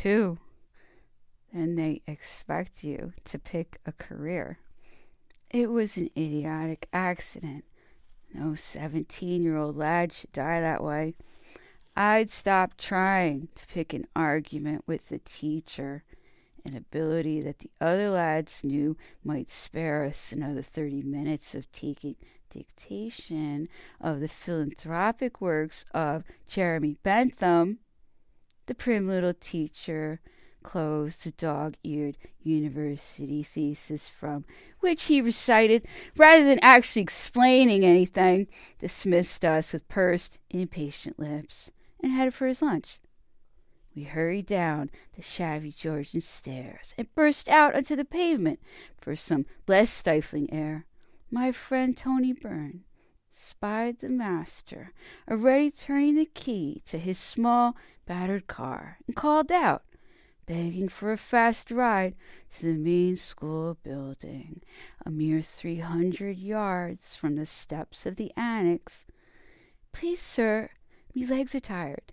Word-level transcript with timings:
two. 0.00 0.38
Then 1.52 1.76
they 1.76 2.02
expect 2.06 2.82
you 2.82 3.12
to 3.24 3.38
pick 3.38 3.78
a 3.86 3.92
career. 3.92 4.58
It 5.50 5.70
was 5.70 5.96
an 5.96 6.10
idiotic 6.16 6.88
accident. 6.92 7.64
No 8.32 8.54
17 8.54 9.42
year 9.42 9.56
old 9.56 9.76
lad 9.76 10.12
should 10.12 10.32
die 10.32 10.60
that 10.60 10.82
way. 10.82 11.14
I'd 11.96 12.28
stopped 12.28 12.78
trying 12.78 13.48
to 13.54 13.66
pick 13.68 13.92
an 13.92 14.06
argument 14.16 14.82
with 14.84 15.10
the 15.10 15.20
teacher, 15.20 16.02
an 16.64 16.76
ability 16.76 17.40
that 17.42 17.60
the 17.60 17.70
other 17.80 18.10
lads 18.10 18.64
knew 18.64 18.96
might 19.22 19.48
spare 19.48 20.04
us 20.04 20.32
another 20.32 20.62
30 20.62 21.02
minutes 21.02 21.54
of 21.54 21.70
taking 21.70 22.16
dictation 22.50 23.68
of 24.00 24.18
the 24.18 24.28
philanthropic 24.28 25.40
works 25.40 25.84
of 25.94 26.24
Jeremy 26.48 26.96
Bentham. 27.04 27.78
The 28.66 28.74
prim 28.74 29.08
little 29.08 29.34
teacher 29.34 30.20
closed 30.62 31.24
the 31.24 31.32
dog 31.32 31.74
eared 31.82 32.16
university 32.42 33.42
thesis 33.42 34.08
from 34.08 34.46
which 34.80 35.04
he 35.04 35.20
recited 35.20 35.86
rather 36.16 36.44
than 36.44 36.58
actually 36.62 37.02
explaining 37.02 37.84
anything, 37.84 38.48
dismissed 38.78 39.44
us 39.44 39.72
with 39.72 39.86
pursed, 39.88 40.40
impatient 40.50 41.18
lips, 41.18 41.70
and 42.02 42.12
headed 42.12 42.32
for 42.32 42.46
his 42.46 42.62
lunch. 42.62 42.98
We 43.94 44.04
hurried 44.04 44.46
down 44.46 44.90
the 45.14 45.22
shabby 45.22 45.70
Georgian 45.70 46.22
stairs 46.22 46.94
and 46.98 47.14
burst 47.14 47.48
out 47.48 47.76
onto 47.76 47.94
the 47.94 48.04
pavement 48.04 48.60
for 48.98 49.14
some 49.14 49.46
less 49.68 49.90
stifling 49.90 50.52
air. 50.52 50.86
My 51.30 51.52
friend 51.52 51.96
Tony 51.96 52.32
Byrne 52.32 52.84
spied 53.34 53.98
the 53.98 54.08
master 54.08 54.92
already 55.30 55.70
turning 55.70 56.14
the 56.14 56.24
key 56.24 56.80
to 56.86 56.98
his 56.98 57.18
small, 57.18 57.76
battered 58.06 58.46
car 58.46 58.98
and 59.06 59.16
called 59.16 59.50
out 59.50 59.82
begging 60.46 60.88
for 60.88 61.12
a 61.12 61.16
fast 61.16 61.70
ride 61.70 62.14
to 62.54 62.66
the 62.66 62.78
main 62.78 63.16
school 63.16 63.78
building, 63.82 64.60
a 65.04 65.10
mere 65.10 65.40
300 65.40 66.36
yards 66.38 67.16
from 67.16 67.36
the 67.36 67.46
steps 67.46 68.06
of 68.06 68.16
the 68.16 68.32
annex. 68.36 69.06
Please, 69.92 70.20
sir, 70.20 70.70
me 71.14 71.26
legs 71.26 71.54
are 71.54 71.60
tired. 71.60 72.12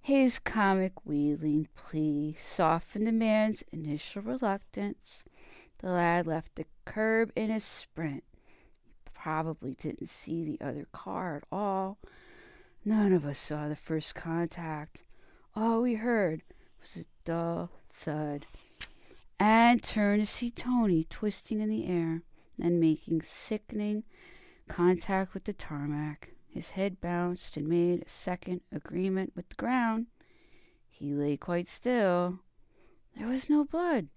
His 0.00 0.38
comic 0.38 1.06
wheedling 1.06 1.68
plea 1.74 2.34
softened 2.38 3.06
the 3.06 3.12
man's 3.12 3.64
initial 3.72 4.22
reluctance. 4.22 5.24
The 5.78 5.90
lad 5.90 6.26
left 6.26 6.56
the 6.56 6.66
curb 6.84 7.32
in 7.34 7.50
a 7.50 7.60
sprint. 7.60 8.24
Probably 9.24 9.72
didn't 9.80 10.10
see 10.10 10.44
the 10.44 10.62
other 10.62 10.84
car 10.92 11.36
at 11.36 11.44
all. 11.50 11.96
None 12.84 13.14
of 13.14 13.24
us 13.24 13.38
saw 13.38 13.68
the 13.68 13.74
first 13.74 14.14
contact. 14.14 15.02
All 15.56 15.80
we 15.80 15.94
heard 15.94 16.42
was 16.78 17.02
a 17.02 17.06
dull 17.24 17.70
thud, 17.90 18.44
and 19.40 19.82
turned 19.82 20.20
to 20.20 20.26
see 20.26 20.50
Tony 20.50 21.04
twisting 21.08 21.62
in 21.62 21.70
the 21.70 21.86
air 21.86 22.20
and 22.60 22.78
making 22.78 23.22
sickening 23.22 24.04
contact 24.68 25.32
with 25.32 25.44
the 25.44 25.54
tarmac. 25.54 26.34
His 26.46 26.72
head 26.72 27.00
bounced 27.00 27.56
and 27.56 27.66
made 27.66 28.02
a 28.02 28.08
second 28.10 28.60
agreement 28.70 29.32
with 29.34 29.48
the 29.48 29.54
ground. 29.54 30.08
He 30.90 31.14
lay 31.14 31.38
quite 31.38 31.66
still. 31.66 32.40
There 33.16 33.28
was 33.28 33.48
no 33.48 33.64
blood. 33.64 34.08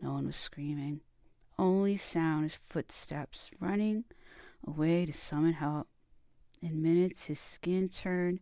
No 0.00 0.12
one 0.12 0.26
was 0.26 0.36
screaming. 0.36 1.00
Only 1.58 1.96
sound 1.96 2.44
of 2.44 2.52
footsteps 2.52 3.50
running 3.58 4.04
away 4.66 5.06
to 5.06 5.12
summon 5.12 5.54
help. 5.54 5.88
In 6.60 6.82
minutes, 6.82 7.26
his 7.26 7.38
skin 7.38 7.88
turned 7.88 8.40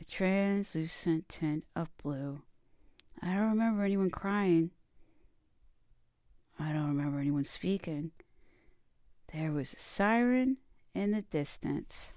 a 0.00 0.04
translucent 0.04 1.28
tint 1.28 1.64
of 1.76 1.96
blue. 2.02 2.42
I 3.20 3.28
don't 3.34 3.50
remember 3.50 3.84
anyone 3.84 4.10
crying. 4.10 4.70
I 6.58 6.72
don't 6.72 6.88
remember 6.88 7.18
anyone 7.18 7.44
speaking. 7.44 8.10
There 9.32 9.52
was 9.52 9.74
a 9.74 9.78
siren 9.78 10.58
in 10.94 11.12
the 11.12 11.22
distance. 11.22 12.14